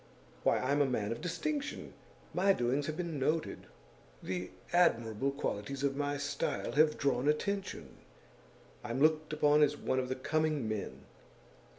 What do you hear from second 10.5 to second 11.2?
men!